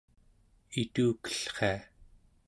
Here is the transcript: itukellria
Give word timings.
itukellria 0.81 1.79